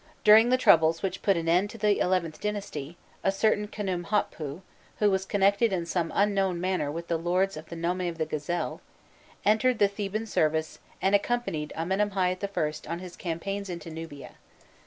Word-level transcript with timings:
During 0.23 0.49
the 0.49 0.57
troubles 0.57 1.03
which 1.03 1.21
put 1.21 1.37
an 1.37 1.47
end 1.47 1.69
to 1.69 1.77
the 1.77 1.99
XIth 2.01 2.39
dynasty, 2.41 2.97
a 3.23 3.31
certain 3.31 3.67
Khnûmhotpû, 3.67 4.63
who 4.97 5.11
was 5.11 5.27
connected 5.27 5.71
in 5.71 5.85
some 5.85 6.11
unknown 6.15 6.59
manner 6.59 6.91
with 6.91 7.07
the 7.07 7.17
lords 7.19 7.55
of 7.55 7.69
the 7.69 7.75
nome 7.75 8.01
of 8.01 8.17
the 8.17 8.25
Gazelle, 8.25 8.81
entered 9.45 9.77
the 9.77 9.87
Theban 9.87 10.25
service 10.25 10.79
and 11.03 11.13
accompanied 11.13 11.71
Amenemhâît 11.77 12.43
I. 12.87 12.91
on 12.91 12.97
his 12.97 13.15
campaigns 13.15 13.69
into 13.69 13.91
Nubia. 13.91 14.37